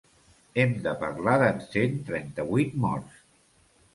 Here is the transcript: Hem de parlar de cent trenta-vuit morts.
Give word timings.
Hem 0.61 0.71
de 0.85 0.93
parlar 1.01 1.35
de 1.43 1.51
cent 1.75 2.01
trenta-vuit 2.09 2.75
morts. 2.87 3.23